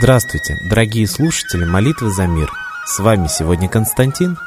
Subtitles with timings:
[0.00, 2.50] Здравствуйте, дорогие слушатели молитвы за мир.
[2.86, 4.38] С вами сегодня Константин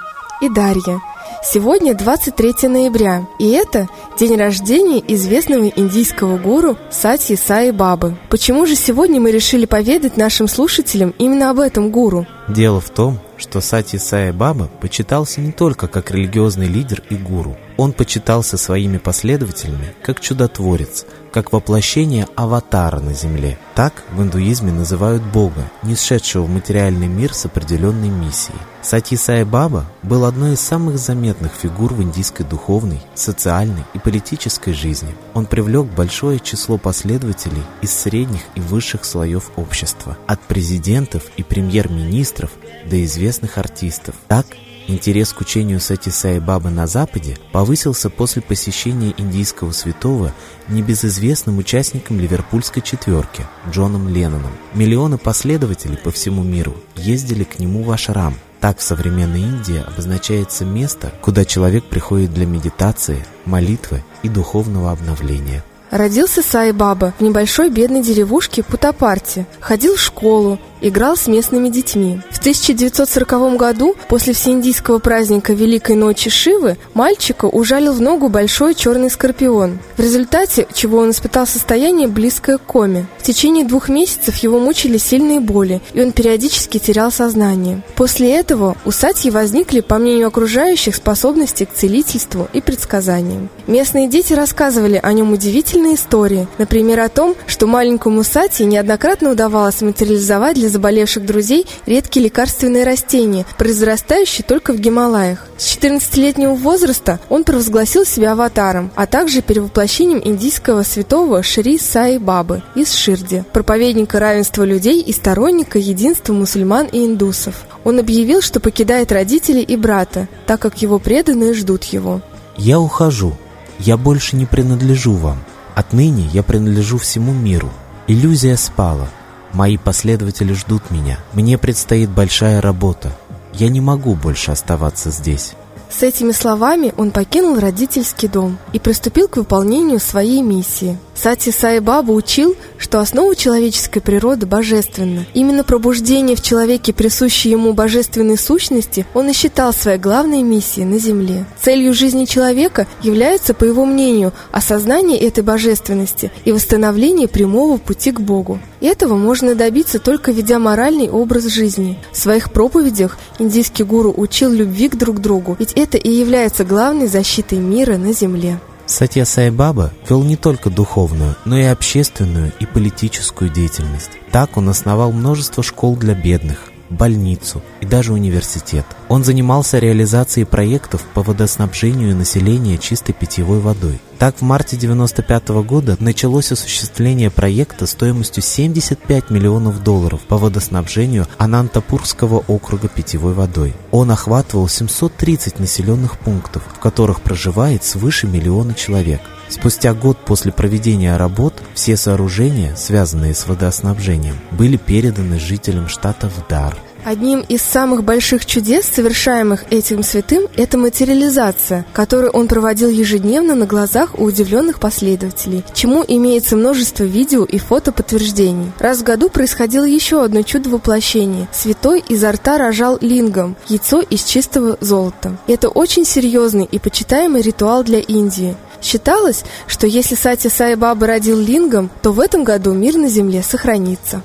[0.41, 0.99] и Дарья.
[1.43, 8.17] Сегодня 23 ноября, и это день рождения известного индийского гуру Сати Саи Бабы.
[8.29, 12.25] Почему же сегодня мы решили поведать нашим слушателям именно об этом гуру?
[12.47, 17.55] Дело в том, что Сати Саи Баба почитался не только как религиозный лидер и гуру.
[17.77, 23.57] Он почитался своими последователями как чудотворец– как воплощение аватара на Земле.
[23.73, 28.59] Так в индуизме называют Бога, не сшедшего в материальный мир с определенной миссией.
[28.83, 34.73] Сати Сай Баба был одной из самых заметных фигур в индийской духовной, социальной и политической
[34.73, 35.15] жизни.
[35.33, 42.51] Он привлек большое число последователей из средних и высших слоев общества, от президентов и премьер-министров
[42.85, 44.13] до известных артистов.
[44.27, 44.45] Так
[44.87, 50.33] Интерес к учению Сати Сай Бабы на Западе повысился после посещения индийского святого
[50.67, 54.51] небезызвестным участником ливерпульской четверки Джоном Ленноном.
[54.73, 58.35] Миллионы последователей по всему миру ездили к нему в ашрам.
[58.59, 65.63] Так в современной Индии обозначается место, куда человек приходит для медитации, молитвы и духовного обновления.
[65.91, 69.45] Родился Сай Баба в небольшой бедной деревушке Путапарти.
[69.59, 72.21] Ходил в школу, играл с местными детьми.
[72.29, 79.09] В 1940 году, после всеиндийского праздника Великой Ночи Шивы, мальчика ужалил в ногу большой черный
[79.09, 83.07] скорпион, в результате чего он испытал состояние близкое к коме.
[83.17, 87.81] В течение двух месяцев его мучили сильные боли, и он периодически терял сознание.
[87.95, 93.49] После этого у Сатьи возникли, по мнению окружающих, способности к целительству и предсказаниям.
[93.67, 99.81] Местные дети рассказывали о нем удивительные истории, например, о том, что маленькому Сати неоднократно удавалось
[99.81, 105.47] материализовать для заболевших друзей редкие лекарственные растения, произрастающие только в Гималаях.
[105.57, 112.63] С 14-летнего возраста он провозгласил себя аватаром, а также перевоплощением индийского святого Шри Саи Бабы
[112.75, 117.55] из Ширди, проповедника равенства людей и сторонника единства мусульман и индусов.
[117.85, 122.21] Он объявил, что покидает родителей и брата, так как его преданные ждут его.
[122.57, 123.33] «Я ухожу.
[123.79, 125.43] Я больше не принадлежу вам.
[125.75, 127.69] Отныне я принадлежу всему миру.
[128.07, 129.07] Иллюзия спала.
[129.53, 131.19] Мои последователи ждут меня.
[131.33, 133.15] Мне предстоит большая работа.
[133.53, 135.53] Я не могу больше оставаться здесь.
[135.91, 140.97] С этими словами он покинул родительский дом и приступил к выполнению своей миссии.
[141.15, 145.25] Сати Сай Баба учил, что основа человеческой природы божественна.
[145.33, 150.97] Именно пробуждение в человеке присущей ему божественной сущности он и считал своей главной миссией на
[150.97, 151.45] Земле.
[151.61, 158.19] Целью жизни человека является, по его мнению, осознание этой божественности и восстановление прямого пути к
[158.19, 158.59] Богу.
[158.81, 161.97] Этого можно добиться только ведя моральный образ жизни.
[162.11, 167.07] В своих проповедях индийский гуру учил любви к друг другу, ведь это и является главной
[167.07, 168.59] защитой мира на Земле.
[168.85, 174.11] Сатья Сайбаба вел не только духовную, но и общественную и политическую деятельность.
[174.31, 178.85] Так он основал множество школ для бедных, больницу и даже университет.
[179.09, 183.99] Он занимался реализацией проектов по водоснабжению населения чистой питьевой водой.
[184.19, 192.43] Так, в марте 1995 года началось осуществление проекта стоимостью 75 миллионов долларов по водоснабжению Анантапурского
[192.47, 193.73] округа питьевой водой.
[193.91, 199.21] Он охватывал 730 населенных пунктов, в которых проживает свыше миллиона человек.
[199.49, 206.47] Спустя год после проведения работ все сооружения, связанные с водоснабжением, были переданы жителям штата в
[206.47, 206.75] дар.
[207.05, 213.65] Одним из самых больших чудес, совершаемых этим святым, это материализация, которую он проводил ежедневно на
[213.65, 218.71] глазах у удивленных последователей, чему имеется множество видео и фото подтверждений.
[218.79, 221.49] Раз в году происходило еще одно чудо воплощения.
[221.51, 225.37] Святой изо рта рожал лингом, яйцо из чистого золота.
[225.47, 228.55] Это очень серьезный и почитаемый ритуал для Индии.
[228.81, 233.41] Считалось, что если Сати Сай Баба родил лингом, то в этом году мир на земле
[233.41, 234.21] сохранится.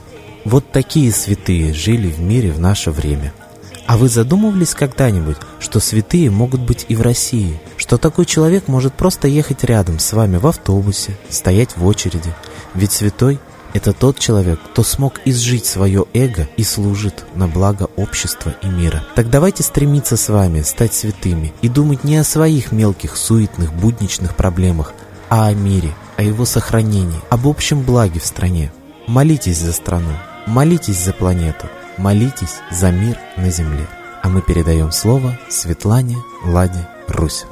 [0.51, 3.35] Вот такие святые жили в мире в наше время.
[3.87, 7.61] А вы задумывались когда-нибудь, что святые могут быть и в России?
[7.77, 12.35] Что такой человек может просто ехать рядом с вами в автобусе, стоять в очереди?
[12.73, 13.39] Ведь святой
[13.75, 19.05] это тот человек, кто смог изжить свое эго и служит на благо общества и мира.
[19.17, 24.35] Так давайте стремиться с вами стать святыми и думать не о своих мелких, суетных, будничных
[24.35, 24.95] проблемах,
[25.29, 28.73] а о мире, о его сохранении, об общем благе в стране.
[29.07, 30.13] Молитесь за страну,
[30.49, 31.67] молитесь за планету,
[31.99, 33.87] молитесь за мир на Земле.
[34.23, 37.45] А мы передаем слово Светлане Ладе Русь.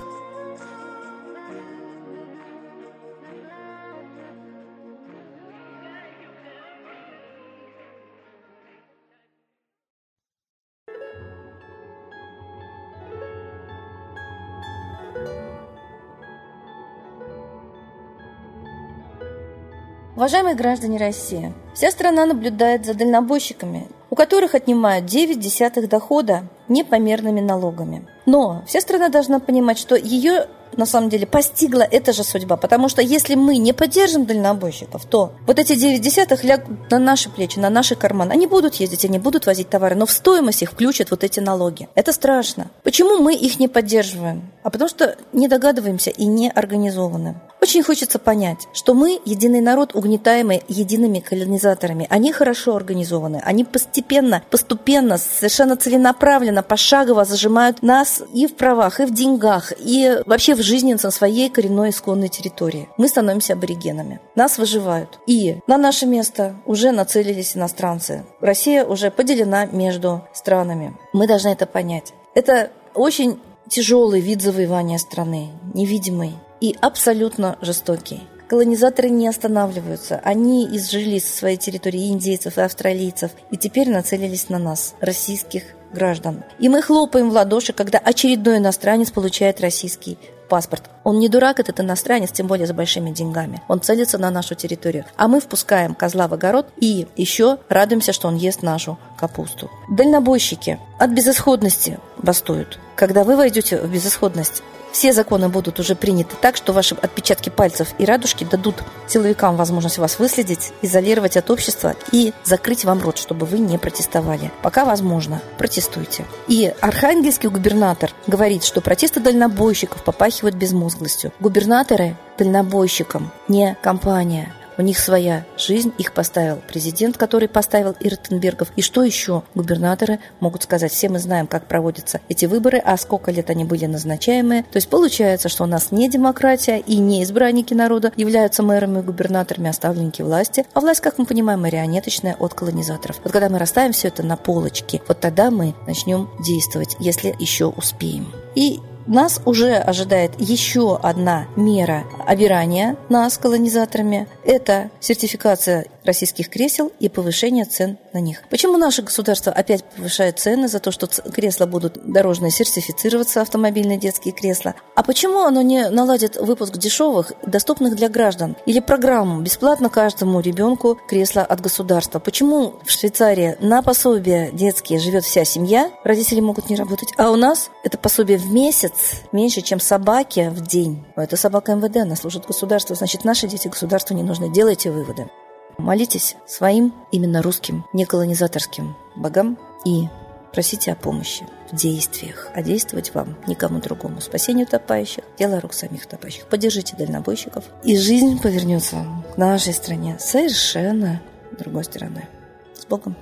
[20.26, 27.38] Уважаемые граждане России, вся страна наблюдает за дальнобойщиками, у которых отнимают 9 десятых дохода непомерными
[27.38, 28.08] налогами.
[28.26, 32.56] Но вся страна должна понимать, что ее на самом деле постигла эта же судьба.
[32.56, 37.30] Потому что если мы не поддержим дальнобойщиков, то вот эти 9 десятых лягут на наши
[37.30, 38.32] плечи, на наши карманы.
[38.32, 41.88] Они будут ездить, они будут возить товары, но в стоимость их включат вот эти налоги.
[41.94, 42.72] Это страшно.
[42.82, 44.50] Почему мы их не поддерживаем?
[44.64, 47.36] А потому что не догадываемся и не организованы.
[47.60, 52.06] Очень хочется понять, что мы единый народ, угнетаемый едиными колонизаторами.
[52.10, 59.04] Они хорошо организованы, они постепенно, постепенно, совершенно целенаправленно, пошагово зажимают нас и в правах, и
[59.04, 62.88] в деньгах, и вообще в жизни на своей коренной исконной территории.
[62.98, 64.20] Мы становимся аборигенами.
[64.34, 65.18] Нас выживают.
[65.26, 68.24] И на наше место уже нацелились иностранцы.
[68.40, 70.96] Россия уже поделена между странами.
[71.12, 72.12] Мы должны это понять.
[72.34, 78.22] Это очень тяжелый вид завоевания страны, невидимый, и абсолютно жестокий.
[78.48, 80.20] Колонизаторы не останавливаются.
[80.22, 86.44] Они изжили со своей территории индейцев и австралийцев и теперь нацелились на нас, российских граждан.
[86.58, 90.18] И мы хлопаем в ладоши, когда очередной иностранец получает российский
[90.48, 90.84] паспорт.
[91.02, 93.62] Он не дурак, этот иностранец, тем более с большими деньгами.
[93.66, 95.04] Он целится на нашу территорию.
[95.16, 99.70] А мы впускаем козла в огород и еще радуемся, что он ест нашу капусту.
[99.90, 102.78] Дальнобойщики от безысходности бастуют.
[102.94, 104.62] Когда вы войдете в безысходность,
[104.96, 108.76] все законы будут уже приняты так, что ваши отпечатки пальцев и радужки дадут
[109.06, 114.50] силовикам возможность вас выследить, изолировать от общества и закрыть вам рот, чтобы вы не протестовали.
[114.62, 116.24] Пока возможно, протестуйте.
[116.48, 121.30] И архангельский губернатор говорит, что протесты дальнобойщиков попахивают безмозглостью.
[121.40, 128.72] Губернаторы дальнобойщикам не компания, у них своя жизнь, их поставил президент, который поставил Иртенбергов.
[128.76, 130.92] И что еще губернаторы могут сказать?
[130.92, 134.62] Все мы знаем, как проводятся эти выборы, а сколько лет они были назначаемые.
[134.64, 139.02] То есть получается, что у нас не демократия и не избранники народа являются мэрами и
[139.02, 140.66] губернаторами, а власти.
[140.74, 143.20] А власть, как мы понимаем, марионеточная от колонизаторов.
[143.22, 147.66] Вот когда мы расставим все это на полочке, вот тогда мы начнем действовать, если еще
[147.66, 148.32] успеем.
[148.54, 154.28] И нас уже ожидает еще одна мера обирания нас колонизаторами.
[154.44, 158.42] Это сертификация российских кресел и повышение цен на них.
[158.48, 164.32] Почему наше государство опять повышает цены за то, что кресла будут дорожные сертифицироваться, автомобильные детские
[164.32, 164.74] кресла?
[164.94, 168.56] А почему оно не наладит выпуск дешевых, доступных для граждан?
[168.66, 172.18] Или программу бесплатно каждому ребенку кресла от государства?
[172.18, 177.36] Почему в Швейцарии на пособие детские живет вся семья, родители могут не работать, а у
[177.36, 181.04] нас это пособие в месяц меньше, чем собаки в день?
[181.16, 184.52] Это собака МВД, она служит государству, значит, наши дети государству не нужны.
[184.52, 185.28] Делайте выводы.
[185.78, 190.08] Молитесь своим, именно русским, неколонизаторским богам и
[190.52, 194.20] просите о помощи в действиях, а действовать вам никому другому.
[194.20, 196.46] Спасение утопающих– дело рук самих утопающих.
[196.46, 201.20] Поддержите дальнобойщиков, и жизнь повернется к нашей стране совершенно
[201.58, 202.26] другой стороны.
[202.74, 203.16] С Богом!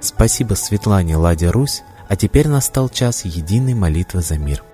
[0.00, 4.64] Спасибо Светлане Ладе Русь, а теперь настал час единой молитвы за мир–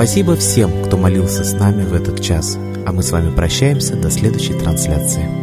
[0.00, 4.10] Спасибо всем, кто молился с нами в этот час, а мы с вами прощаемся до
[4.10, 5.39] следующей трансляции.